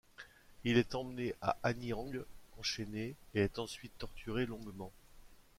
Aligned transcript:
Il 0.63 0.77
est 0.79 0.95
emmené 0.95 1.35
à 1.43 1.57
Hanyang 1.61 2.25
enchaîné, 2.57 3.13
et 3.35 3.41
est 3.41 3.59
ensuite 3.59 3.95
torturé 3.99 4.47
longuement. 4.47 4.91